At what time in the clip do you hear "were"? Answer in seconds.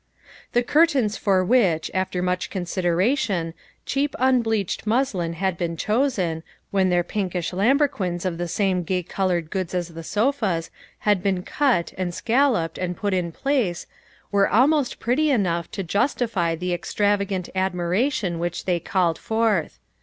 14.31-14.49